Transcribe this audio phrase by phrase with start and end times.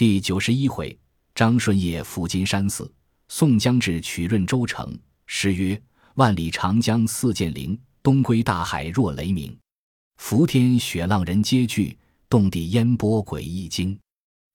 [0.00, 0.98] 第九十一回，
[1.34, 2.90] 张顺业赴金山寺，
[3.28, 4.98] 宋江至取润州城。
[5.26, 5.78] 诗曰
[6.16, 9.54] ：“万里长江似剑灵，东归大海若雷鸣。
[10.16, 11.98] 伏天雪浪人皆惧，
[12.30, 13.94] 动地烟波鬼亦惊。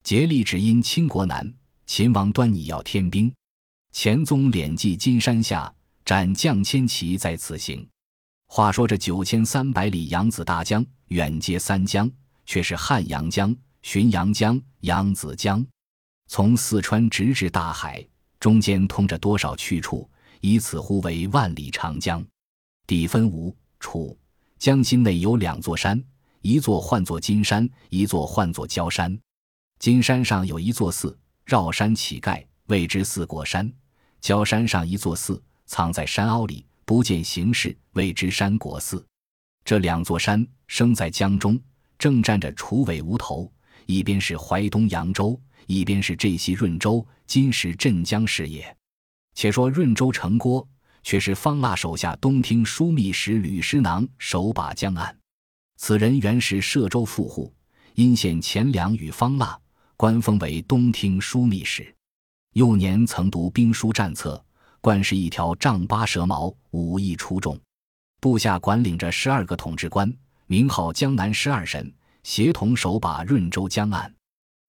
[0.04, 1.54] 竭力只因倾国难，
[1.86, 3.32] 秦王端你要天兵。
[3.92, 5.72] 前宗敛骑金山下，
[6.04, 7.88] 斩将千骑在此行。”
[8.50, 12.10] 话说这九千三百里扬子大江，远接三江，
[12.48, 13.56] 却是汉阳江。
[13.86, 15.64] 浔阳江、扬子江，
[16.28, 18.04] 从四川直至大海，
[18.40, 20.10] 中间通着多少去处？
[20.42, 22.26] 以此呼为万里长江。
[22.88, 24.18] 底分吴、楚，
[24.58, 26.04] 江心内有两座山，
[26.42, 29.18] 一座唤作金山，一座唤作焦山。
[29.78, 31.16] 金山上有一座寺，
[31.46, 33.70] 绕山起盖，谓之四果山；
[34.20, 39.06] 焦山上一座寺，藏在山凹里，不见形势，谓之山果寺。
[39.64, 41.58] 这两座山生在江中，
[42.00, 43.50] 正占着楚尾无头。
[43.86, 48.76] 一边是淮东扬州，一边是浙西润州，今时镇江市也。
[49.34, 50.68] 且说润州城郭，
[51.04, 55.16] 却是方腊手下东厅枢密使吕师囊手把江岸。
[55.78, 57.54] 此人原是歙州富户，
[57.96, 59.60] 因献钱粮与方腊，
[59.98, 61.94] 官封为东厅枢密使。
[62.54, 64.42] 幼年曾读兵书战策，
[64.80, 67.60] 惯是一条丈八蛇矛，武艺出众。
[68.22, 70.12] 部下管领着十二个统制官，
[70.48, 71.94] 名号江南十二神。
[72.26, 74.12] 协同守把润州江岸，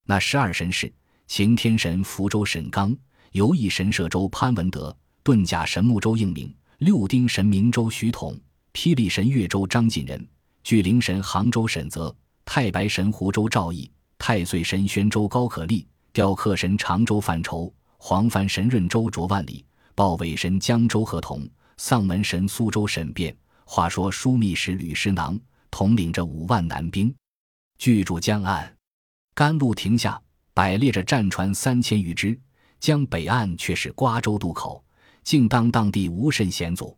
[0.04, 0.92] 那十二神是：
[1.26, 2.94] 擎天神福州沈刚，
[3.32, 8.38] 游弋神歙州潘文德，遁甲神睦州应明，六丁神明州徐统，
[8.74, 10.28] 霹雳神越州张进仁，
[10.62, 21.48] 巨灵神杭州沈泽，太白神湖州赵毅，太岁神宣州高可立，雕刻神常州范畴，黄帆神润州卓万里，报尾神江州何同，
[21.78, 23.34] 丧门神苏州沈辩。
[23.64, 27.12] 话说枢密使吕师囊统领着五万男兵。
[27.78, 28.76] 据住江岸，
[29.34, 30.20] 甘露亭下
[30.54, 32.38] 摆列着战船三千余只。
[32.78, 34.84] 江北岸却是瓜州渡口，
[35.24, 36.96] 竟当当地无甚险阻。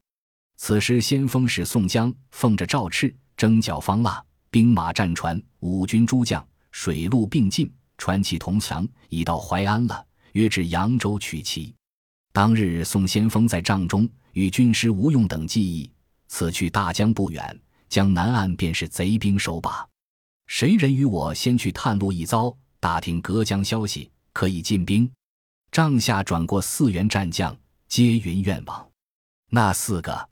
[0.56, 10.04] 此时先锋使宋江奉着诏敕，征剿方腊，兵马战船五军诸将水陆并进，船起同强，已到淮安了。
[10.32, 11.74] 约至扬州取齐。
[12.32, 15.90] 当日宋先锋在帐中与军师吴用等计议：
[16.28, 19.87] 此去大江不远，江南岸便是贼兵守把。
[20.48, 25.08] 谁人与我先去探路一遭，打听隔江消息，可以进兵。
[25.70, 27.54] 帐下转过四员战将，
[27.86, 28.90] 皆云愿往。
[29.50, 30.28] 那四个，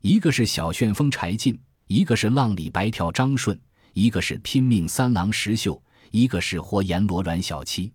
[0.00, 3.58] 一个是小旋风柴进，一个是浪里白条张顺，
[3.92, 5.80] 一个是拼命三郎石秀，
[6.10, 7.92] 一个是活阎罗阮小七。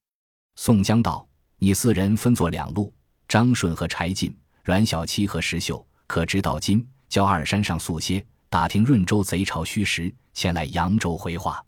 [0.55, 1.27] 宋江道
[1.59, 2.93] ：“你四人分作两路，
[3.27, 11.65] 张顺和柴进，阮小七和石秀，可知道金焦二山上宿歇，打听润州贼巢虚实。”前来扬州回话，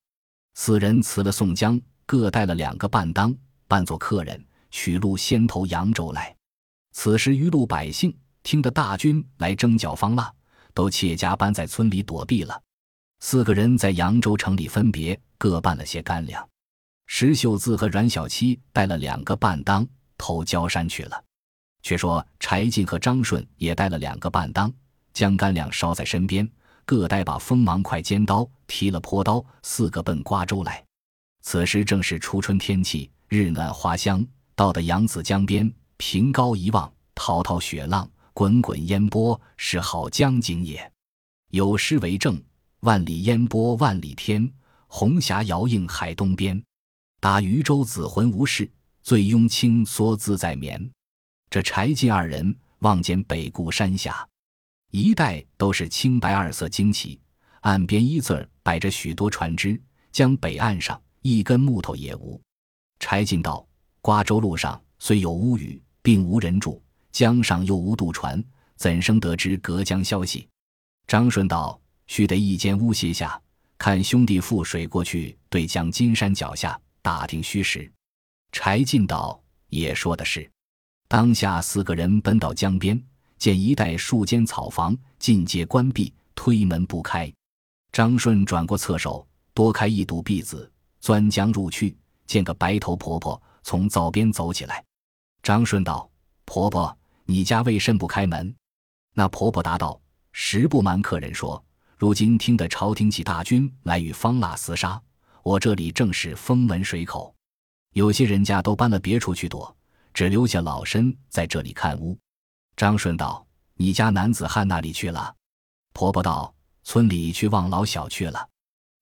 [0.53, 3.35] 四人辞了宋江，各带了两个伴当，
[3.67, 6.35] 扮作客人，取路先投扬州来。
[6.91, 10.31] 此时余路百姓听得大军来征剿方腊，
[10.75, 12.61] 都窃家搬在村里躲避了。
[13.21, 16.47] 四个人在扬州城里分别各办了些干粮。
[17.07, 19.83] 石秀字和阮小七带了两个伴当，
[20.15, 21.23] 投焦山去了。
[21.81, 24.71] 却说柴进和张顺也带了两个伴当，
[25.11, 26.47] 将干粮捎在身边。
[26.89, 30.83] 各带把锋芒快尖刀，提了坡刀，四个奔瓜州来。
[31.43, 34.25] 此时正是初春天气，日暖花香。
[34.55, 40.91] 到的扬子江边，凭高一望，滔滔雪浪，滚滚烟波，是好江景也。
[41.51, 42.41] 有诗为证
[42.81, 44.51] ：“万里烟波万里天，
[44.87, 46.59] 红霞摇映海东边。
[47.19, 48.67] 打渔舟子浑无事，
[49.03, 50.89] 醉拥青梭自在眠。”
[51.51, 54.27] 这柴进二人望见北固山下。
[54.91, 57.19] 一带都是青白二色旌旗，
[57.61, 59.79] 岸边一字儿摆着许多船只。
[60.11, 62.41] 江北岸上一根木头也无。
[62.99, 63.65] 柴进道
[64.01, 68.43] ：“瓜州路上虽有乌雨，并无人住；江上又无渡船，
[68.75, 70.47] 怎生得知隔江消息？”
[71.05, 73.39] 张顺道：“须得一间屋歇下，
[73.77, 77.89] 看兄弟覆水过去，对江金山脚下打听虚实。”
[78.51, 80.49] 柴进道：“也说的是。”
[81.07, 82.99] 当下四个人奔到江边。
[83.39, 87.31] 见一带数间草房尽皆关闭，推门不开。
[87.91, 90.69] 张顺转过侧手，多开一堵壁子，
[90.99, 91.97] 钻将入去，
[92.27, 94.83] 见个白头婆婆从灶边走起来。
[95.41, 96.07] 张顺道
[96.43, 98.53] ：“婆婆，你家为甚不开门？”
[99.15, 99.99] 那婆婆答道
[100.33, 101.63] ：“实不瞒客人说，
[101.97, 105.01] 如今听得朝廷起大军来与方腊厮杀，
[105.43, 107.33] 我这里正是风门水口，
[107.93, 109.73] 有些人家都搬了别处去躲，
[110.13, 112.17] 只留下老身在这里看屋。”
[112.79, 113.45] 张顺道
[113.75, 115.35] ：“你家男子汉那里去了？”
[115.91, 116.55] 婆婆道
[116.85, 118.47] ：“村里去望老小去了。”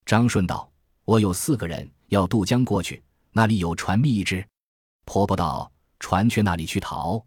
[0.04, 0.68] 张顺道
[1.06, 3.04] ：“我有四个人要渡江过去，
[3.34, 4.44] 那里有船密之。”
[5.06, 5.72] 婆婆道
[6.02, 7.24] ：“船去那里去逃？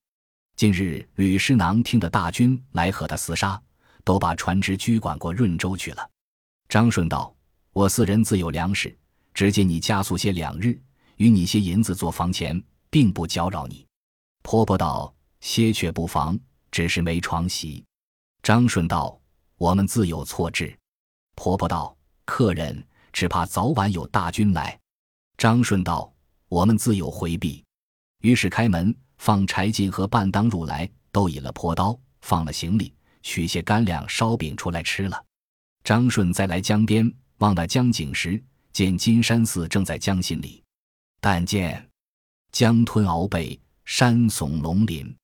[0.57, 3.63] 近日吕师囊听得大军来和他厮杀，
[4.03, 6.11] 都把船只拘管过润州去了。”
[6.69, 7.33] 张顺道
[7.73, 8.99] ：“我四人自有粮食，
[9.33, 10.77] 只借你加速些两日，
[11.15, 12.61] 与你些银子做房钱，
[12.91, 13.87] 并不搅扰你。”
[14.43, 16.39] 婆婆道：“歇却不妨，
[16.71, 17.85] 只是没床席。”
[18.43, 19.21] 张顺道
[19.57, 20.77] ：“我们自有错置。”
[21.37, 24.79] 婆婆道：“客人只怕早晚有大军来。”
[25.37, 26.13] 张顺道
[26.49, 27.65] ：“我们自有回避。”
[28.23, 35.25] 于是开门放柴进和半当入来，都引了坡刀，放了行李，取些干粮、烧饼出来吃了。
[35.83, 38.43] 张顺再来江边望那江景时，
[38.73, 40.63] 见金山寺正在江心里，
[41.21, 41.89] 但见
[42.53, 45.17] 江吞鳌背，山耸龙鳞，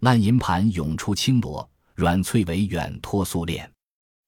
[0.00, 3.70] 烂银盘涌出青罗，软翠为远托素链，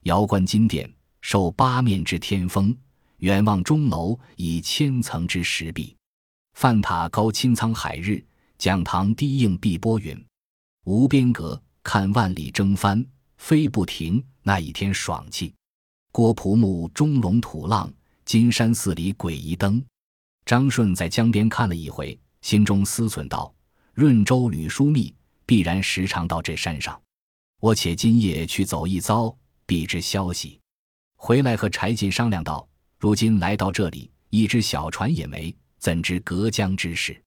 [0.04, 2.74] 遥观金殿，受八面之天风；
[3.18, 5.94] 远望钟楼，以千层之石壁。
[6.54, 8.24] 饭塔高青苍海日，
[8.56, 10.24] 讲堂低映碧波云。
[10.84, 13.04] 无边阁看万里征帆，
[13.36, 14.24] 飞不停。
[14.42, 15.54] 那一天爽气。
[16.10, 17.92] 郭璞墓钟龙吐浪，
[18.24, 19.84] 金山寺里鬼移灯。
[20.46, 23.54] 张顺在江边看了一回，心中思忖道
[23.92, 25.14] ：“润州吕书密
[25.48, 27.00] 必然时常到这山上，
[27.58, 29.34] 我且今夜去走一遭，
[29.64, 30.60] 必知消息。”
[31.16, 32.68] 回来和柴进商量道
[33.00, 37.18] ：“如今来到这里，一只小船也没，怎知隔江之事？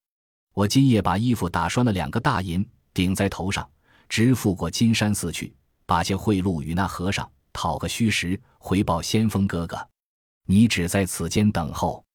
[0.53, 2.63] 我今夜把衣服打拴了两个大银，
[2.93, 3.67] 顶在头上，
[4.07, 5.51] 直赴过金山寺去，
[5.87, 9.89] 把些贿赂与那和尚。”讨个虚实，回报先锋哥哥。
[10.45, 12.05] 你只在此间等候。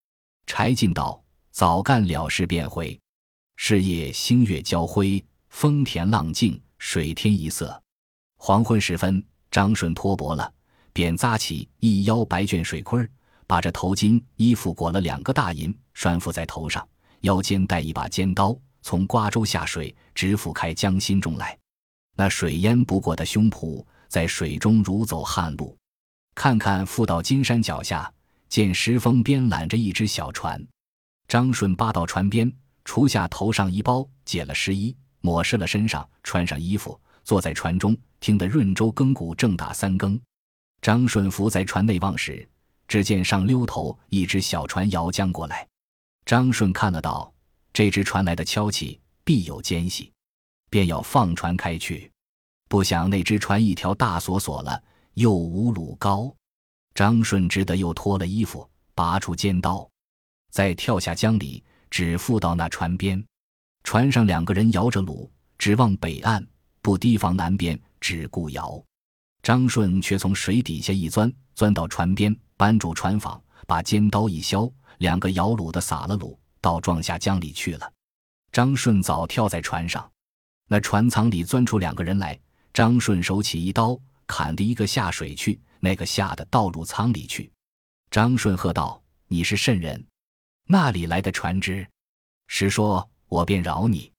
[0.47, 1.21] 柴进道
[1.51, 2.97] ：“早干了事便回。”
[3.59, 5.23] 是夜星月交辉，
[5.59, 7.83] 风恬浪静，水天一色。
[8.37, 10.53] 黄昏时分，张顺脱薄了，
[10.93, 13.09] 便扎起一腰白绢水盔，
[13.47, 16.87] 把这头巾、衣服裹了两个大银，拴缚在头上，
[17.23, 21.59] 腰间带一把尖刀，从瓜州下水，直赴开江心中来。
[22.19, 23.83] 那水淹不过的胸脯。
[24.09, 25.75] 在水中如走旱路，
[26.35, 28.13] 看看复到金山脚下，
[28.51, 30.63] 见石峰边揽着一只小船。
[31.27, 32.53] 张顺扒到船边，
[32.85, 34.95] 除下头上一包，解了湿衣，
[35.27, 40.19] 抹湿了身上，穿上衣服，坐在船中，听得润州更鼓正打三更。
[40.81, 42.49] 张顺伏在船内望时，
[42.87, 45.67] 只见上溜头一只小船摇将过来。
[46.25, 47.35] 张顺看了道
[47.75, 50.13] ：“这只船来的敲气，必有奸细，
[50.71, 52.09] 便要放船开去。”
[52.71, 54.81] 不想那只船一条大锁锁了，
[55.15, 56.33] 又无鲁高。
[56.95, 59.89] 张顺只得又脱了衣服，拔出尖刀，
[60.53, 63.25] 再跳下江里，只附到那船边。
[63.87, 66.45] 船上两个人摇着橹，指望北岸，
[66.83, 68.85] 不提防南边，只顾摇。
[69.45, 74.69] 张顺却从水底下一钻，钻到船边，扳住船舫，把尖刀一削，
[74.99, 77.93] 两个摇橹的撒了橹，倒撞下江里去了。
[78.51, 80.11] 张顺早跳在船上，
[80.67, 82.37] 那船舱里钻出两个人来。
[82.75, 83.97] 张顺手起一刀，
[84.27, 87.53] 砍的一个下水去，那个吓得倒入舱里去。
[88.11, 90.05] 张顺喝道：“你是甚人？
[90.67, 91.87] 那里来的船只？
[92.49, 94.11] 实说，我便饶你。”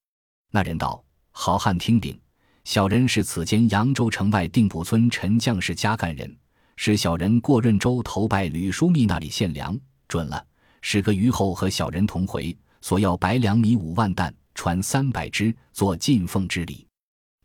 [0.52, 2.20] 那人道：“好汉听禀，
[2.64, 6.36] 小人是此间扬州城外定浦村陈将士家干人，
[6.76, 9.78] 是小人过润州投拜吕枢密那里献粮，
[10.08, 10.46] 准了，
[10.82, 16.88] 使个虞后和小人同回，索要白粮米五万担，船三百只，做进奉之礼。”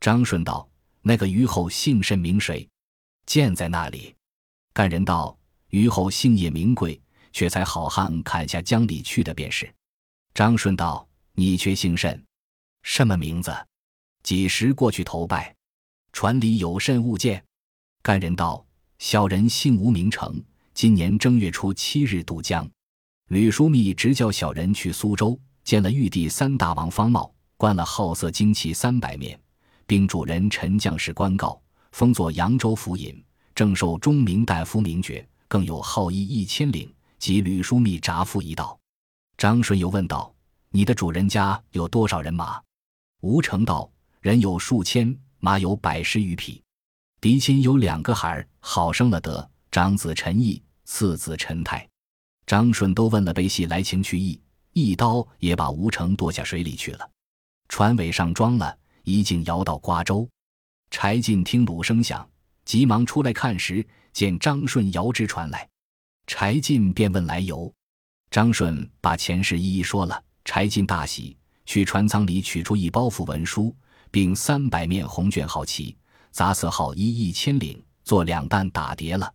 [0.00, 0.68] 张顺道。
[1.04, 2.68] 那个虞后姓甚名谁？
[3.26, 4.14] 见在那里？
[4.72, 5.36] 干人道：
[5.70, 9.68] 虞后姓叶名贵，却才好汉砍下江里去的便是。
[10.32, 12.22] 张顺道：你却姓甚？
[12.82, 13.54] 什么名字？
[14.22, 15.54] 几时过去投拜？
[16.12, 17.42] 船里有甚物件？
[18.02, 18.64] 干人道：
[18.98, 20.42] 小人姓吴名成，
[20.74, 22.68] 今年正月初七日渡江。
[23.28, 29.38] 吕枢密直叫小人去苏州，见了玉帝三大王方茂，观了好色旌旗三百面。
[29.86, 31.60] 并主人陈将士官告，
[31.92, 33.22] 封作扬州府尹，
[33.54, 38.78] 正受中明大夫名爵，更有号衣一千领及吕枢密札付一道。
[39.36, 40.31] 张顺又问道
[40.72, 42.60] ：“你的主人家有多少人马？”
[43.22, 43.88] 吴成道
[44.20, 46.60] ：“人有数千，马有百十余匹。
[47.20, 51.88] 嫡亲有两个孩儿，好生了得，长子陈毅，次子陈泰。”
[52.46, 54.40] 张顺都问了悲喜来情去意，
[54.72, 57.08] 一刀也把吴成剁下水里去了。
[57.68, 58.78] 船尾上装了。
[59.04, 60.28] 已经摇到瓜州，
[60.88, 62.30] 柴进听橹声响，
[62.64, 65.68] 急忙出来看时，见张顺摇之船来。
[66.28, 67.74] 柴进便问来由，
[68.30, 70.22] 张顺把前事一一说了。
[70.44, 73.74] 柴进大喜，去船舱里取出一包袱文书，
[74.10, 75.96] 并三百面红绢号旗，
[76.30, 79.32] 杂色号一一千领，做两担打叠了。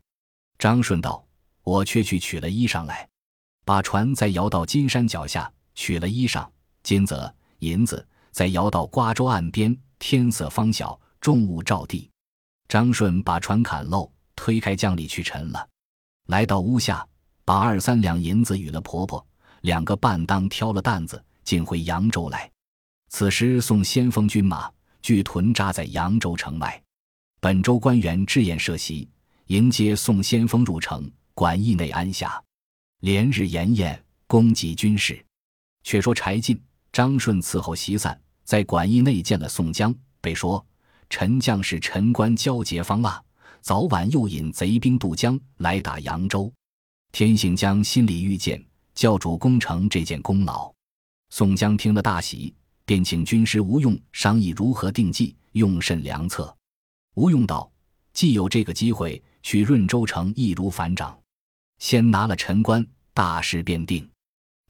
[0.60, 1.26] 张顺道
[1.64, 3.08] ：“我却去取了衣裳来，
[3.64, 6.48] 把船再摇到金山脚下，取了衣裳、
[6.84, 9.78] 金子、银子，再摇到瓜洲岸边。
[10.00, 12.10] 天色方晓，重雾罩地。
[12.68, 15.68] 张顺把船砍漏，推开江里去沉了。
[16.28, 17.08] 来到屋下，
[17.44, 19.26] 把二三两银子与了婆婆，
[19.68, 22.50] 两个伴当挑了担子，进回扬州来。
[23.10, 24.72] 此时送先锋军马
[25.02, 26.82] 据屯扎在扬州城外，
[27.42, 29.10] 本州官员置宴设席，
[29.48, 32.42] 迎接宋先锋入城，馆驿内安下，
[33.02, 35.22] 连日筵宴，供给军士。
[35.84, 36.58] 却说柴进、
[36.94, 40.66] 张顺伺候席散，在馆驿内见了宋江，被说
[41.10, 43.22] 陈将士陈官交结方腊，
[43.60, 46.50] 早晚又引贼兵渡江来打扬州。
[47.12, 48.64] 天行将心里预见
[48.98, 50.74] 教主攻城这件功劳。
[51.30, 52.54] 宋江听了大喜。
[52.84, 56.56] 便请军师吴用商议如何定计，用甚良策。
[57.16, 57.70] 吴用道
[58.14, 61.20] ：“既有这个机会，去润州城易如反掌。
[61.80, 64.10] 先拿了陈官，大事便定。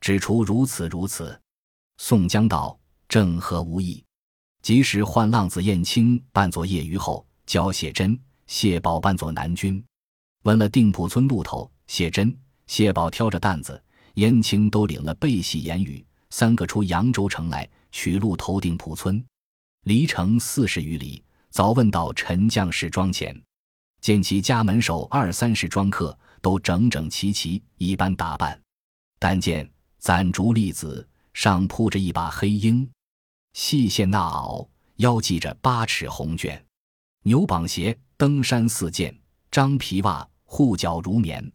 [0.02, 1.40] 只除如此如此。”
[2.02, 4.04] 宋江道：“正合吾意。
[4.64, 9.82] 即时换浪子燕青扮作叶虞后，教谢珍、谢宝扮作南军。
[10.42, 13.80] 问了定浦村路头，谢珍、谢宝挑着担子，
[14.18, 19.26] 燕青都领了背喜言语，三个出扬州城来。”取路投定浦村，
[19.86, 21.24] 离城四十余里。
[21.50, 23.36] 早问到陈将士庄前，
[24.02, 28.60] 见其家门首二三十庄客，都整整齐齐，一般打扮。
[29.18, 32.88] 但见攒竹立子，上铺着一把黑鹰，
[33.54, 36.62] 细线纳袄，腰系着八尺红绢，
[37.24, 39.18] 牛绑鞋，登山四件，
[39.50, 41.52] 张皮袜，护脚如棉。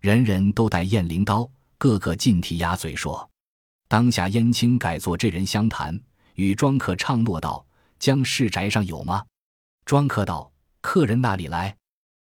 [0.00, 1.48] 人人都带雁翎刀，
[1.78, 3.28] 个个尽提鸭嘴说。
[3.88, 5.98] 当下燕青改作这人相谈，
[6.34, 7.64] 与庄客唱诺道
[7.98, 9.24] ：“江氏宅上有吗？”
[9.86, 11.74] 庄客道：“客人那里来？”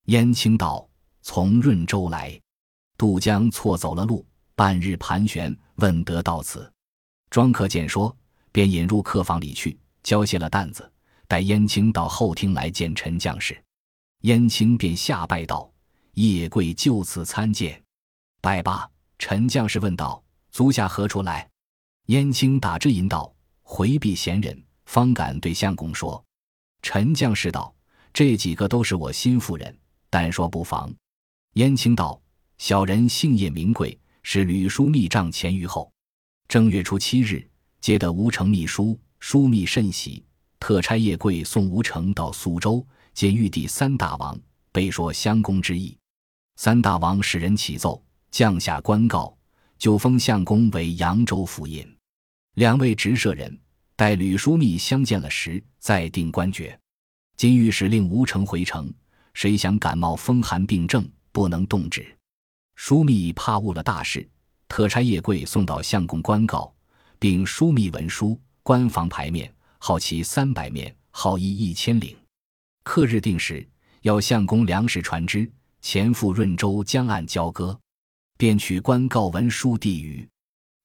[0.08, 0.88] 燕青道
[1.22, 2.39] ：“从润州来，
[2.98, 4.25] 渡江错走了路，
[4.56, 6.72] 半日盘旋，问得到此。”
[7.29, 8.15] 庄客见说，
[8.53, 10.89] 便引入客房里去，交卸了担子，
[11.27, 13.62] 带燕青到后厅来见陈将士。
[14.22, 15.70] 燕青便下拜道
[16.15, 17.84] ：“叶贵就此参见。”
[18.41, 18.89] 拜罢，
[19.20, 21.48] 陈将士问道：“足下何处来？”
[22.08, 26.24] 燕青打之引道，回避闲人，方敢对相公说。
[26.82, 27.76] 陈将士道
[28.14, 29.78] ：“这几个都是我心腹人，
[30.10, 30.92] 但说不妨。”
[31.56, 32.20] 燕青道
[32.58, 35.92] ：“小人姓叶名贵，是吕书密帐前虞后。
[36.48, 37.46] 正月初七日，
[37.82, 40.26] 接得吴城密书，书密甚喜，
[40.62, 42.84] 特差叶贵送吴城到苏州
[43.14, 44.40] 见玉帝三大王，
[44.72, 45.96] 备说相公之意。
[46.56, 49.38] 三大王使人启奏，降下官告，
[49.77, 51.86] 就封相公为扬州府尹。”
[52.55, 53.57] 两位直舍人
[53.95, 56.77] 待吕书密相见了时，再定官爵。
[57.38, 58.93] 金御史令吴成回城，
[59.33, 62.05] 谁想感冒风寒病症，不能动止。
[62.77, 64.27] 枢密怕误了大事，
[64.67, 66.74] 特差叶贵送到相公官告，
[67.17, 72.15] 并枢密文书，官房牌面，号其三百面，号衣一千领。
[72.83, 73.65] 刻日定时，
[74.01, 75.50] 要相公粮食船只
[75.81, 77.79] 前赴润州江岸交割，
[78.39, 80.25] 便取官告文书递与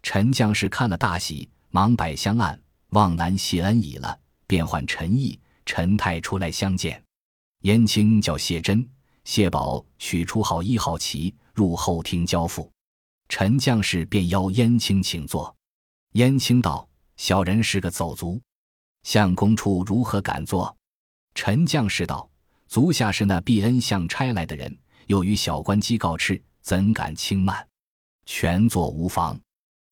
[0.03, 1.49] 陈将士，看了大喜。
[1.71, 4.19] 忙摆香案，望南谢恩已了，
[4.49, 7.01] 便唤陈毅、陈泰出来相见。
[7.61, 8.85] 燕青叫谢珍、
[9.23, 12.69] 谢宝取出好一号旗，入后厅交付。
[13.29, 15.55] 陈将士便邀燕青请坐。
[16.15, 18.41] 燕青道：“小人是个走卒，
[19.05, 20.77] 相公处如何敢坐？”
[21.37, 22.29] 陈将士道
[22.67, 27.65] ：“足下是那毕恩相差来的人，又与小官机告斥，怎敢轻慢？
[28.27, 29.39] 全坐无妨。”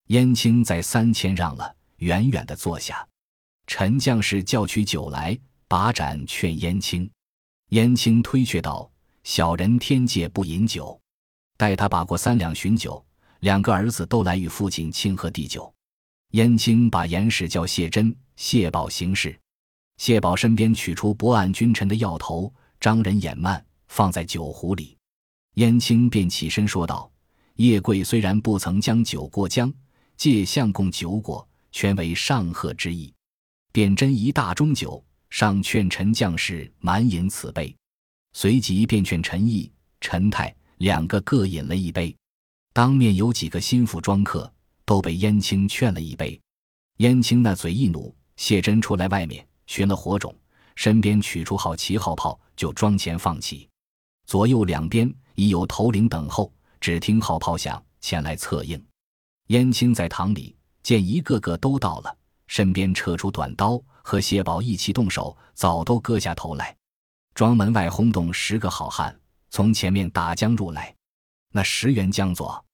[0.08, 3.06] 燕青在三千让了，远远的坐下。
[3.66, 5.38] 陈将士叫取酒来，
[5.68, 7.08] 把盏劝燕青。
[7.68, 8.90] 燕青推却道
[9.22, 11.00] ：“小人天界不饮酒。”
[11.56, 13.02] 待他把过三两巡酒，
[13.40, 15.72] 两个儿子都来与父亲庆贺递酒。
[16.32, 19.38] 燕青把严氏叫谢珍、谢宝行事。
[19.98, 24.98] 谢宝身边取出博案君臣的药头，张人眼慢，放在酒壶里。
[25.54, 27.10] 燕青便起身说道
[27.56, 29.72] ：“叶贵虽然不曾将酒过江。”
[30.14, 33.12] 借相公酒果，全为上贺之意，
[33.72, 37.74] 便斟一大盅酒，上劝陈将士满饮此杯，
[38.32, 39.68] 随即便劝陈毅、
[40.00, 42.14] 陈泰两个各饮了一杯。
[42.72, 44.52] 当面有几个心腹庄客，
[44.84, 46.40] 都被燕青劝了一杯。
[46.98, 50.32] 燕青那嘴一努，谢珍出来外面寻了火种，
[50.76, 53.68] 身边取出好旗号炮，就庄前放起。
[54.26, 58.82] 左右两边已有头领等候，只听号炮响，前来策应。
[59.48, 66.74] 燕青在堂里见一个个都到了，身边撤出短刀，和谢宝一起动手，早都割下头来。
[67.34, 69.18] 庄门外轰动十个好汉，
[69.50, 70.94] 从前面打将入来。
[71.50, 72.64] 那十员将左，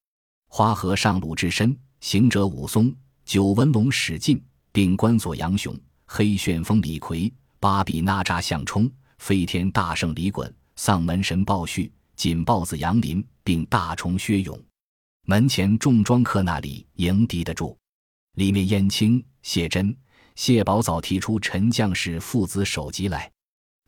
[0.49, 4.41] 花和尚鲁智深，行者武松，九纹龙史进，
[4.71, 5.77] 并关左杨雄、
[6.07, 14.57] 黑旋风李逵、八臂哪吒项冲、飞天大圣李衮、丧门神鲍旭、锦豹子杨林，并大虫薛勇。
[15.27, 17.77] 门前重装客那里迎敌得住？
[18.37, 19.95] 里面燕青、谢真、
[20.37, 23.29] 谢宝早提出陈将士父子首级来。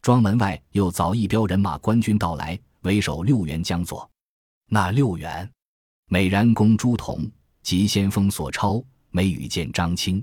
[0.02, 4.10] 庄门外又早一彪人马官军到来，为首六员将佐。
[4.68, 5.48] 那六员，
[6.06, 7.30] 美髯公朱仝，
[7.62, 10.22] 急先锋索超，美羽见张清，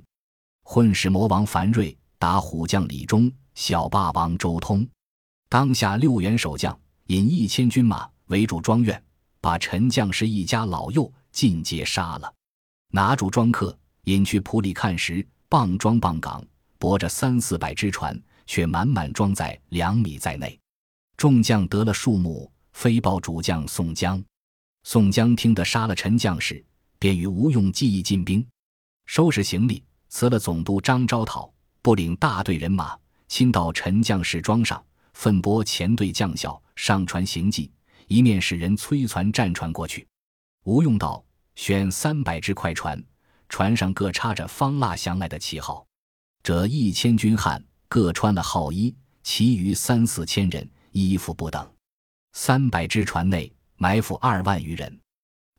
[0.64, 4.86] 混世魔王樊瑞，打虎将李忠，小霸王周通。
[5.50, 6.78] 当下六员守将
[7.08, 9.02] 引一千军马围住庄院，
[9.42, 12.34] 把陈将士一家老幼尽皆杀了，
[12.92, 16.46] 拿住庄客，引去铺里看时，傍庄傍港，
[16.78, 18.20] 泊着三四百只船。
[18.50, 20.58] 却满满装载粮米在内，
[21.18, 24.24] 众将得了数目，飞报主将宋江。
[24.84, 26.64] 宋江听得杀了陈将士，
[26.98, 28.48] 便与吴用计议进兵，
[29.06, 34.82] 收拾行李，辞了总督张昭讨，不领大队人马，亲到陈将士庄上，
[35.20, 37.72] 分拨前队将校上船行迹，
[38.08, 40.08] 一面使人催船战船过去。
[40.64, 41.26] 吴用道
[41.58, 43.04] ：“选三百只快船，
[43.50, 45.84] 船上各插着方腊降来的旗号，
[46.44, 48.94] 这一千军汉。”各穿了号衣，
[49.24, 51.68] 其余三四千人衣服不等。
[52.34, 55.00] 三百只船内埋伏二万余人，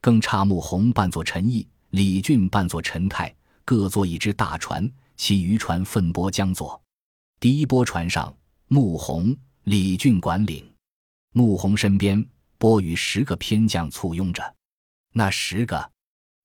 [0.01, 3.35] 更差穆弘扮作陈毅，李俊扮作陈泰，
[3.65, 6.81] 各坐一只大船，其余船分拨将佐。
[7.41, 8.33] 第一波船上，
[8.69, 9.35] 穆弘、
[9.69, 10.67] 李俊管领。
[11.35, 14.43] 穆弘身边拨与十个偏将簇拥着。
[15.13, 15.93] 那十个：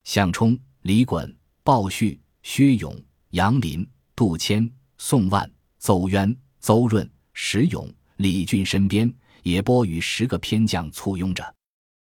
[0.03, 5.49] 项冲、李衮、鲍旭、薛勇、杨林、杜迁、宋万。
[5.79, 9.09] 邹渊、邹润、石勇、李俊身边
[9.41, 11.55] 也拨与十个偏将簇拥着，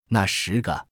[0.08, 0.86] 那十个：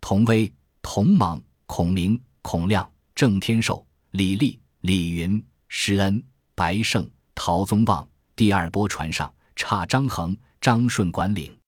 [0.00, 8.08] 童威、童莽、孔明、孔亮、郑天寿、李立、李云、施恩、白胜、陶宗旺。
[8.34, 11.58] 第二波船上差张衡、张顺管领，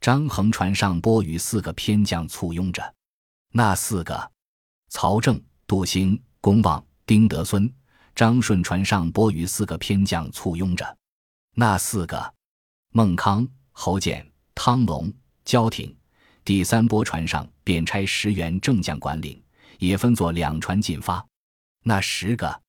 [0.00, 2.94] 张衡船上拨与四个偏将簇拥着，
[3.52, 4.30] 那四个：
[4.90, 7.72] 曹正、杜兴、公望、丁德孙。
[8.14, 10.98] 张顺船上拨与四个偏将簇拥着，
[11.54, 12.34] 那四个
[12.90, 15.12] 孟康、侯简、汤龙、
[15.44, 15.96] 焦挺。
[16.44, 19.40] 第三波船上便差十员正将管领，
[19.78, 21.24] 也分作两船进发。
[21.84, 22.60] 那十个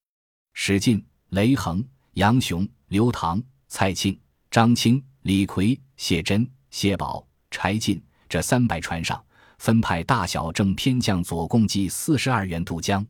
[0.54, 9.24] 史进、雷横、杨雄、刘唐、蔡庆、张清、李逵、谢真、谢宝、柴进这三百船上
[9.60, 13.06] 分派大小正偏将左共计四十二员渡江，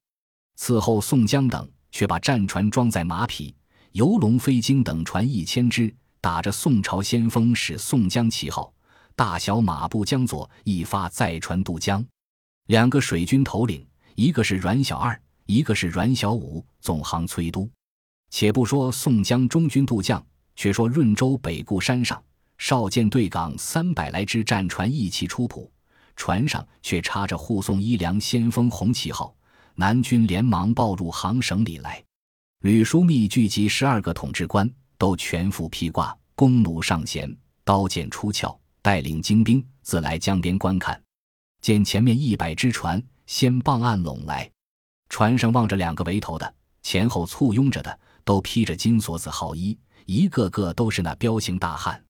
[0.58, 1.69] 伺候宋江等。
[1.91, 3.52] 却把战船装载马匹、
[3.93, 8.71] 游龙飞鲸等船一千只，打着宋朝先锋使宋江旗号，
[9.15, 12.06] 大小马步江左一发载船渡江。
[12.67, 17.67] 两个水军头领，一个是阮小二，一个是阮小五，总行崔督。
[18.30, 20.23] 且不说宋江中军渡将，
[20.60, 22.22] 却说润州北固山上，
[22.58, 25.72] 少见对港三百来只战船一齐出浦，
[26.17, 29.34] 船上却插着护送伊良先锋红旗号。
[29.76, 32.04] 南军连忙报入行省里来，
[32.60, 41.02] 吕书密聚集十二个统治官，都全副披挂，弓弩上弦，刀剑出鞘，带领精兵自来江边观看。
[41.62, 44.52] 见前面一百只船先傍岸拢来，
[45.08, 49.78] 船上望着两个围头的，前后簇拥着的，都披着金锁子号衣，
[50.10, 52.04] 一个个都是那彪形大汉。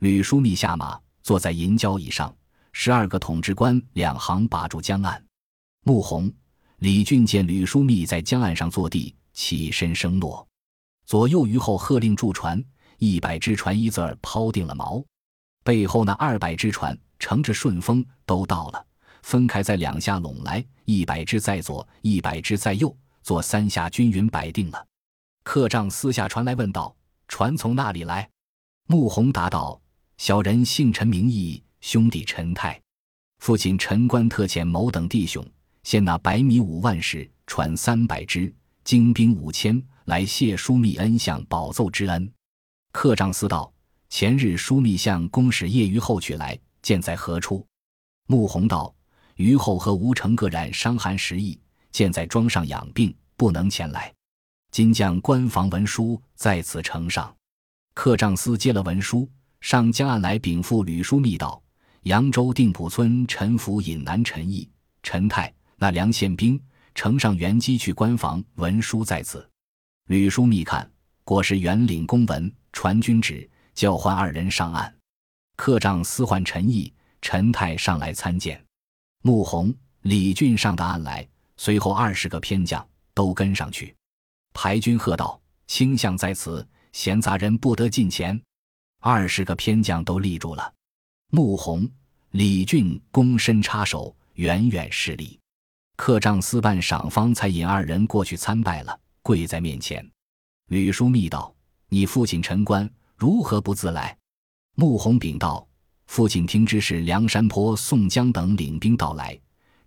[0.00, 2.36] 吕书密下马，坐在银交椅上，
[2.72, 5.24] 十二个统治官两行把住江岸。
[5.84, 6.28] 穆弘。
[6.78, 10.44] 李俊见吕书密在江岸上坐地，起身声诺，
[11.06, 12.60] 左右于后喝令驻船，
[12.98, 15.02] 一百只船一字儿抛定了锚，
[15.62, 18.84] 背后那二百只船乘着顺风都到了，
[19.22, 24.84] 分开在两下拢来，一百只在左，一百只在右，做三下均匀摆定了。
[25.44, 26.94] 客帐私下传来问道
[27.28, 28.28] ：“船从那里来？”
[28.88, 29.80] 穆弘答道
[30.18, 32.80] ：“小人姓陈名义，兄弟陈泰，
[33.38, 35.44] 父亲陈官特遣某等弟兄。”
[35.82, 42.28] 献纳白米五万石，船三百只，精兵五千，来谢枢密恩相保奏之恩。
[42.90, 43.72] 客帐司道：
[44.08, 47.64] 前日枢密相公使叶于后取来，见在何处？
[48.26, 48.92] 穆弘道：
[49.36, 51.56] 于后和吴成各染伤寒时疫，
[51.92, 54.12] 见在庄上养病，不能前来。
[54.70, 57.34] 今将官房文书在此呈上。
[57.94, 59.28] 客帐司接了文书，
[59.60, 61.62] 上江岸来禀复吕书密道：
[62.02, 64.68] 扬州定浦村陈府尹南陈毅、
[65.02, 65.52] 陈泰。
[65.78, 66.58] 那梁宪兵
[66.94, 69.46] 呈上原机去关房，文书在此。
[70.08, 70.90] 吕书密看，
[71.22, 74.94] 果是原领公文，传军旨，叫唤二人上岸。
[75.56, 78.62] 客帐司唤陈毅、陈泰上来参见。
[79.22, 81.26] 穆弘、李俊上的岸来，
[81.56, 83.94] 随后二十个偏将，都跟上去。
[84.58, 85.38] 排军喝道
[85.68, 88.40] ：“卿相在此，闲杂人不得近前。”
[89.00, 90.72] 二十个偏将都立住了。
[91.30, 91.86] 穆弘、
[92.30, 95.38] 李俊躬身插手，远远施礼。
[95.96, 100.10] 客帐司办赏方才引二人过去参拜了，跪在面前。
[100.68, 101.54] 吕叔密道
[101.90, 104.16] ：“你父亲陈官如何不自来？”
[104.74, 105.68] 穆弘禀道
[106.08, 109.38] ：“父亲听知是梁山坡、宋江等领兵到来，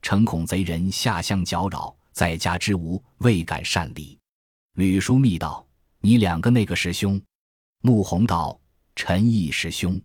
[0.04, 4.16] 诚恐贼人下乡搅扰，在家之无，未敢擅离。”
[4.74, 5.66] 吕书密道
[6.00, 7.22] ：“你两个那个师兄？”
[7.82, 8.60] 穆弘道
[8.96, 10.02] ：“陈毅师兄。”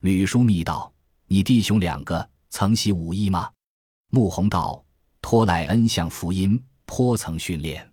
[0.00, 0.92] 吕书密道
[1.26, 3.50] ：“你弟兄两个曾习武艺吗？”
[4.10, 4.84] 穆弘道。
[5.22, 7.86] 托赖恩相福音，颇曾训练。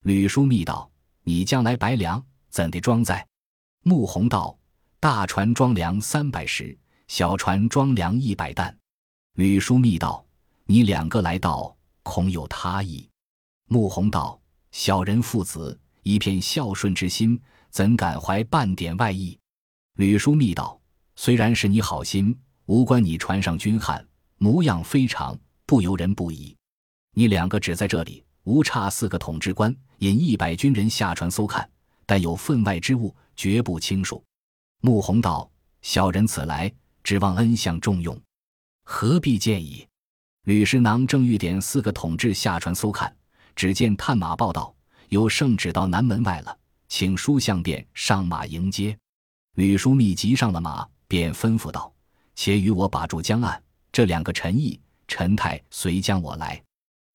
[0.00, 0.90] 吕书密道
[1.22, 3.24] ：“你将来白粮怎地装载？”
[3.86, 4.58] 穆弘道
[4.98, 8.76] ：“大船装粮三百石，小船装粮一百担。”
[9.38, 10.26] 吕书密道
[10.66, 13.08] ：“你两个来到，恐有他意。”
[13.70, 14.38] 穆弘道
[14.74, 19.38] ：“小人父子一片孝顺之心，怎敢怀半点外意？”
[19.94, 20.80] 吕书密道
[21.14, 24.04] ：“虽然是你好心，无关你船上军汉
[24.36, 26.52] 模样非常，不由人不疑。”
[27.14, 31.70] 你两个只在这里，无差四个统治官引一百军人下船搜看，
[32.04, 34.20] 但有分外之物，绝不轻恕。
[34.80, 35.48] 穆弘道
[35.82, 36.70] ：“小人此来，
[37.04, 38.20] 指望恩相重用，
[38.82, 39.86] 何必建议？”
[40.46, 43.16] 吕师囊正欲点四个统治下船搜看，
[43.54, 44.74] 只见探马报道
[45.08, 48.96] 有圣旨到南门外了，请书相便上马迎接。
[49.56, 51.92] 吕书密急上了马，便吩咐道
[52.34, 53.62] ：“且与我把住江岸，
[53.92, 56.60] 这两个陈毅、陈泰随将我来。”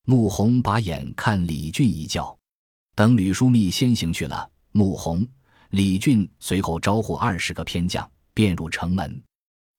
[0.08, 2.36] 穆弘把眼看李俊一叫，
[2.96, 4.50] 等吕书密先行去了。
[4.72, 5.28] 穆弘、
[5.72, 9.22] 李俊随后招呼二十个偏将，便入城门。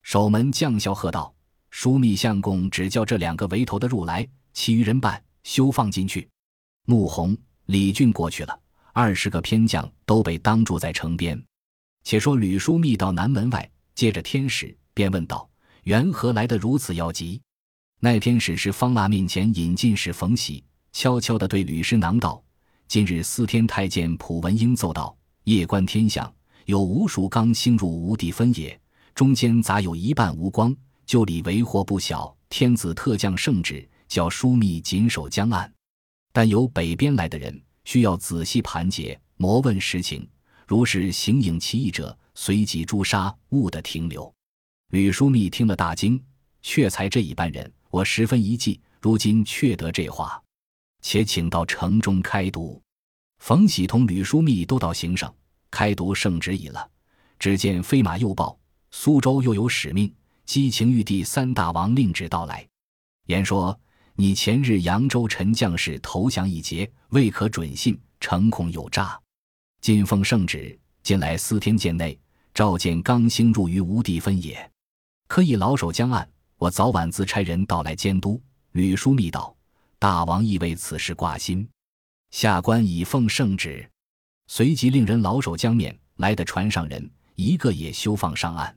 [0.02, 1.34] 守门将校喝道
[1.72, 6.28] ：“枢密相公只叫这两个围头的入来，其余人办休放进去。”
[6.86, 8.60] 穆弘、李俊过去了，
[8.92, 11.40] 二十个偏将都被当住在城边。
[12.02, 15.48] 且说吕叔密到南门外，接着天使，便问道
[15.84, 17.40] ：“缘何来得如此要急？”
[18.00, 22.42] 那天使是方腊面前引进士冯喜，悄悄地对吕师囊道
[22.88, 25.14] ：“今日司天太监蒲文英奏道，
[25.44, 26.32] 夜观天象，
[26.64, 28.80] 有无数刚星入无地分野，
[29.14, 32.34] 中间杂有一半无光，就里为祸不小。
[32.48, 35.70] 天子特降圣旨，叫枢密紧守江岸。
[36.32, 40.28] 但有北边来的人，需要仔细盘结，磨问实情。
[40.66, 44.32] 如是形影奇异者，随即诛杀，勿得停留。”
[44.90, 46.22] 吕枢密听了大惊，
[46.62, 47.72] 却才这一般人。
[47.90, 50.40] 我十分一计，如今却得这话，
[51.02, 52.80] 且请到城中开读。
[53.38, 55.32] 冯喜同吕书密都到行省
[55.70, 56.88] 开读圣旨已了。
[57.38, 58.56] 只见飞马又报，
[58.90, 60.14] 苏州又有使命，
[60.44, 62.64] 激情玉帝三大王令旨到来，
[63.26, 63.78] 言说
[64.20, 69.18] 你前日扬州陈将士投降一节，未可准信，诚恐有诈。
[69.80, 72.20] 今奉圣旨，近来司天监内
[72.52, 74.70] 召见刚兴入于无地分也，
[75.26, 76.30] 可以老守江岸。
[76.58, 78.38] 我早晚自差人到来监督。
[78.72, 79.56] 吕书密道
[79.98, 81.66] ：“大王亦为此事挂心，
[82.30, 83.88] 下官已奉圣旨，
[84.48, 85.98] 随即令人老守江面。
[86.16, 88.76] 来的船上人一个也休放上岸，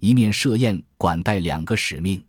[0.00, 2.20] 一面设宴管待两个使命。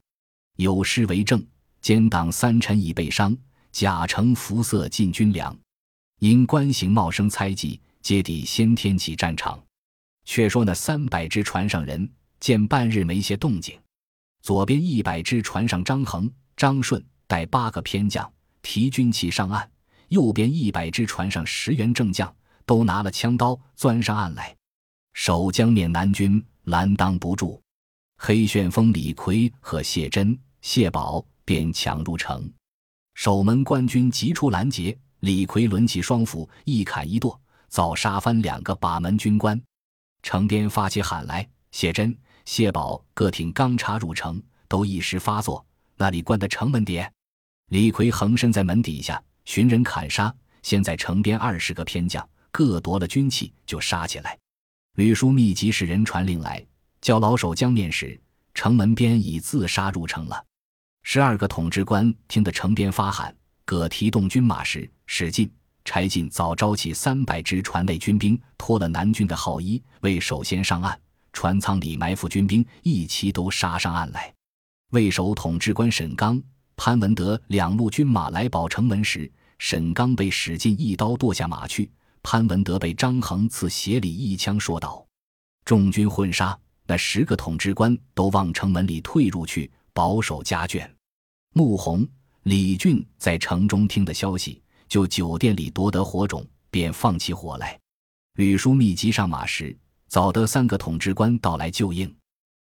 [0.57, 1.43] 有诗为证：
[1.83, 3.37] 奸党三臣已被伤，
[3.73, 5.53] 假乘服色进军粮。
[6.19, 9.61] 因官行茂生猜忌，皆抵先天起战场。
[10.23, 13.77] 却说那三百只船上人见半日没些动静。”
[14.41, 19.67] 左边一百只船上，张衡、张顺带八个偏将提军旗上岸；
[20.07, 22.33] 右边一百只船上，十员正将
[22.65, 24.55] 都拿了枪刀钻上岸来。
[25.11, 27.61] 守江面南军拦挡不住，
[28.15, 32.51] 黑旋风李逵和谢珍、谢宝便抢入城。
[33.15, 39.61] 守门官军急出拦截，李逵抡起双斧，一砍一剁，早杀翻两个把门军官。
[40.21, 42.15] 城边发起喊来，谢珍。
[42.45, 45.65] 谢宝各挺钢叉入城，都一时发作。
[45.95, 47.09] 那里关的城门点，
[47.69, 50.33] 李逵横身在门底下寻人砍杀。
[50.61, 54.37] 现在城边二十个偏将各夺了军器，就杀起来。
[54.95, 56.65] 吕书密集使人传令来，
[56.99, 58.19] 叫老守江面时，
[58.53, 60.43] 城门边已自杀入城了。
[61.03, 63.35] 十二个统治官听得城边发喊，
[63.65, 65.51] 各提动军马时，使劲
[65.83, 70.97] 柴进早招起三百支船内军兵，脱了南军的号衣，为首先上岸。
[71.33, 74.33] 船舱里埋伏军兵，一齐都杀上岸来。
[74.91, 76.41] 为首统治官沈刚、
[76.77, 85.05] 潘文德两路军马来保城门时，沈刚被史进一刀剁下马去，潘文德被张衡刺斜里一枪说倒。
[85.65, 90.89] 众军混杀，那十个统治官都往城门里退入去，保守家眷。
[91.53, 92.07] 穆弘、
[92.43, 97.79] 李俊在城中听的消息，就酒店里夺得火种，便放起火来。
[98.35, 99.77] 吕书密急上马时，
[100.07, 102.13] 早得三个统治官到来救应。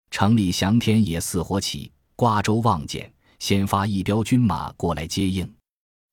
[0.09, 5.49] 城里祥天也似火起，瓜州望见，先发一彪军马过来接应。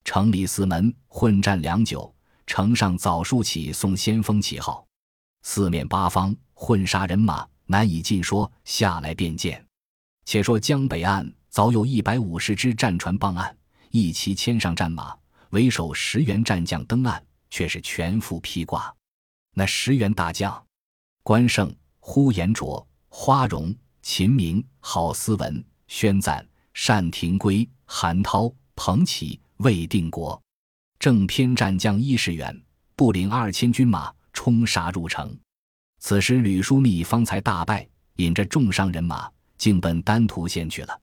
[0.05, 2.14] 城里四门混战良久，
[2.47, 4.87] 城上早竖起送先锋旗号，
[5.42, 8.51] 四面八方混杀人马，难以尽说。
[8.64, 9.67] 下来便见。
[10.29, 13.57] 且说江北岸早有一百五十只战船傍岸，
[13.91, 15.17] 一齐牵上战马，
[15.53, 18.95] 为首十员战将登岸，却是全副披挂。
[19.55, 20.62] 那十员大将，
[21.23, 26.47] 关胜、呼延灼、花荣、秦明、郝思文、宣赞、
[26.87, 30.38] 单廷圭、韩涛、彭玘、魏定国，
[30.99, 32.55] 正偏战将一十员，
[32.95, 35.35] 步领二千军马，冲杀入城。
[36.01, 39.27] 此时吕书密方才大败，引着重伤人马。
[39.59, 40.99] 竟奔丹徒县去了。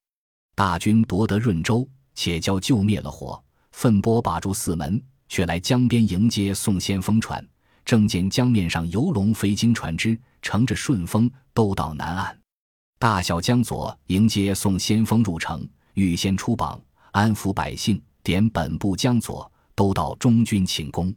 [0.56, 7.46] 大军夺得润州，且叫救灭了火，奋波把住四门，却来江边迎接宋先锋船。
[7.84, 12.36] 正见江面上游龙飞经船只，乘着顺风都到南岸。
[12.98, 21.14] 大小江左迎接宋先锋入城，预先出榜，安抚百姓，点本部江左都到中军请功。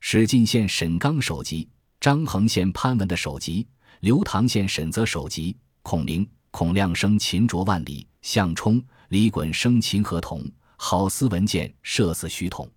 [0.00, 1.68] 史进县沈刚首级，
[2.00, 3.68] 张衡县潘文的首级，
[4.00, 6.26] 刘唐县沈泽首级，孔明。
[6.50, 10.44] 孔亮生秦卓万里，项冲、李衮生秦和同，
[10.76, 12.68] 郝思文见射死徐统，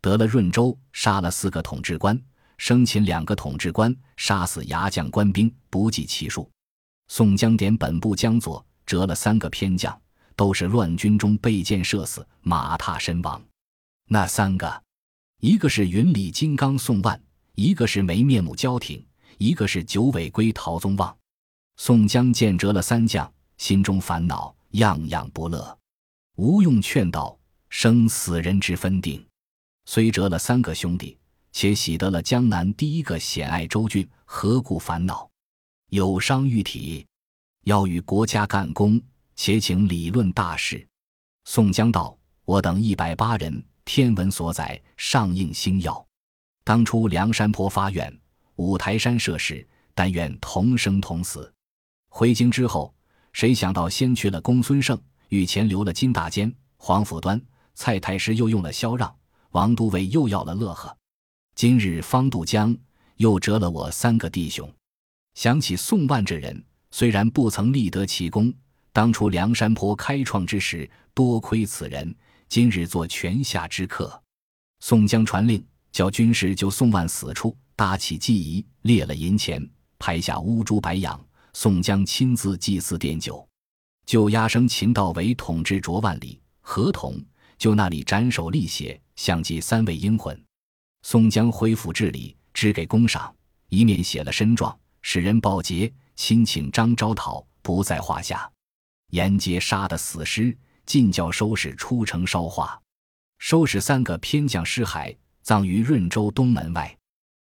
[0.00, 2.18] 得了润州，杀了四个统治官，
[2.56, 6.48] 生擒两个统治官，杀死牙将官兵不计其数。
[7.08, 10.00] 宋江点本部江左折了三个偏将，
[10.36, 13.42] 都是乱军中被箭射死，马踏身亡。
[14.08, 14.82] 那三个，
[15.40, 17.20] 一个是云里金刚宋万，
[17.56, 19.04] 一个是没面目焦挺，
[19.38, 21.14] 一个是九尾龟陶宗旺。
[21.80, 25.78] 宋江见折了三将，心中烦恼，样样不乐。
[26.34, 27.38] 吴用劝道
[27.70, 29.24] ：“生死人之分定，
[29.86, 31.16] 虽折了三个兄弟，
[31.52, 35.30] 且喜得了江南第一个险隘州郡，何故烦恼？
[35.90, 37.06] 有伤玉体，
[37.62, 39.00] 要与国家干功，
[39.36, 40.84] 且请理论大事。”
[41.46, 46.04] 宋江道：“我等一百八人，天文所载，上应星耀。
[46.64, 48.12] 当初梁山泊发愿，
[48.56, 51.50] 五台山设誓，但愿同生同死。”
[52.08, 52.92] 回京之后，
[53.32, 57.40] 谁想到先去了公孙胜，御前留了金大坚、黄甫端，
[57.74, 59.14] 蔡太师又用了萧让，
[59.50, 60.96] 王都尉又要了乐呵，
[61.54, 62.76] 今日方渡江，
[63.16, 64.68] 又折了我三个弟兄。
[65.34, 68.52] 想起宋万这人，虽然不曾立得奇功，
[68.92, 72.12] 当初梁山泊开创之时，多亏此人，
[72.48, 74.20] 今日做泉下之客。
[74.80, 79.64] 宋江传令，叫军士就宋万死处搭起祭仪，列了银钱，
[79.98, 81.27] 拍下乌珠白羊。
[81.52, 83.46] 宋江亲自祭祀奠酒，
[84.06, 87.20] 就押生秦道为统治卓万里，合同
[87.56, 90.40] 就那里斩首立血，相祭三位英魂。
[91.02, 93.34] 宋江恢复治理，只给公赏，
[93.68, 98.50] 一面写了申状，使人报捷，亲请张昭讨，不在话下。
[99.10, 102.80] 沿街杀的死尸，尽教收拾出城烧化，
[103.38, 106.94] 收拾三个偏将尸骸，葬于润州东门外。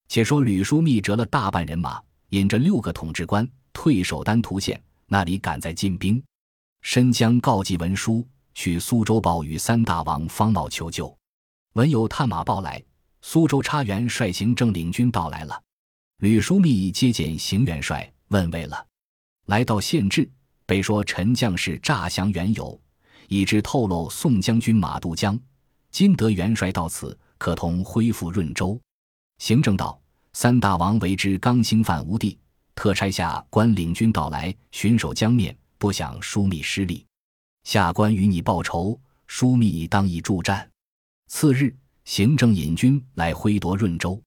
[0.09, 3.49] 且说吕书密折了大半人马，引着六个统治官。
[3.73, 6.23] 退守丹徒县，那里赶在进兵。
[6.83, 11.15] 申江告急文书，去苏州报与三大王方茂求救。
[11.75, 12.83] 闻有探马报来，
[13.23, 15.63] 苏州差元帅行政领军到来了。
[16.19, 18.87] 吕书密接见行元帅，问为了。
[19.47, 20.29] 来到县治，
[20.67, 22.81] 被说陈将士诈降原由，
[23.29, 25.39] 已知透露宋将军马渡江。
[25.91, 28.81] 今得元帅到此，可同恢复润州。
[29.39, 30.01] 行政道：
[30.33, 32.39] 三大王为之刚兴犯吴地。
[32.81, 37.05] 特差下官领军到来巡守江面，不想枢密失利，
[37.63, 40.67] 下官与你报仇，枢密当以助战。
[41.27, 44.19] 次日，行政引军来挥夺润州。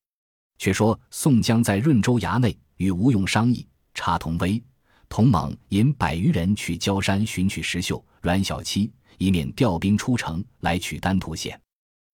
[0.60, 4.63] 却说宋江在润州衙内与吴用商议，查同威、
[5.10, 11.60] 同猛引百余人去焦山寻取石秀、阮小七，以免调兵出城来取丹徒县。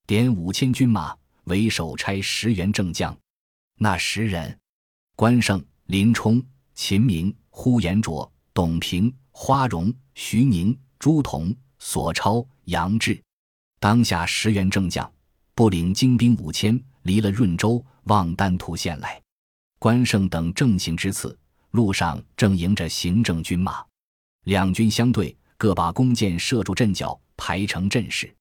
[0.08, 3.13] 点五千军马为首差十员正将，
[3.78, 4.58] 那十人，
[5.17, 5.62] 关胜。
[5.89, 6.39] 林冲、
[6.75, 13.19] 秦明、呼延灼、董平、花荣、徐宁、朱仝、索超、杨志，
[13.80, 15.12] 当下十员正将，
[15.56, 19.19] 不领精兵五千，离了润州，望丹徒县来。
[19.80, 21.36] 关胜等正行之次，
[21.71, 23.84] 路上正迎着行政军马，
[24.43, 28.32] 两军相对，各把弓箭射住阵脚，排成阵势，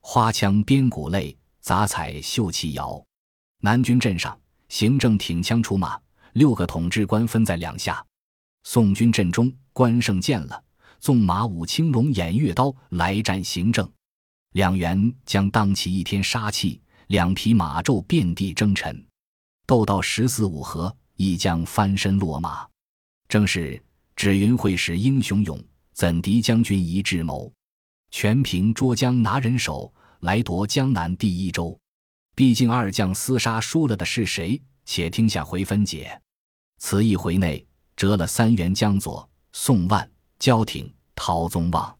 [0.00, 3.00] 花枪鞭鼓擂，杂彩绣旗摇。
[3.60, 4.36] 南军阵上，
[4.68, 5.96] 行政挺枪出马。
[6.34, 8.04] 六个统治官分在两下，
[8.64, 10.62] 宋军阵中，关胜见了，
[11.00, 13.90] 纵马舞青龙偃月刀来战行政。
[14.52, 19.04] 两员将当起一天杀气，两匹马骤遍地征尘。
[19.66, 22.66] 斗到十四五合，一将翻身落马。
[23.28, 23.80] 正是
[24.16, 25.62] 只云会使英雄勇，
[25.92, 27.52] 怎敌将军一智谋？
[28.10, 31.78] 全凭捉江拿人手，来夺江南第一州。
[32.34, 34.60] 毕竟二将厮杀输了的是谁？
[34.90, 36.18] 且听下回分解。
[36.78, 37.62] 此一回内
[37.94, 41.94] 折了三元江左、宋万、焦挺、陶宗旺。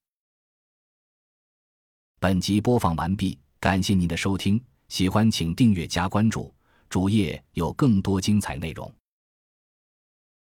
[2.19, 6.51] 本集播放完毕，感谢您的收听，喜欢请订阅加关注。
[6.89, 8.91] 主页有更多精彩内容。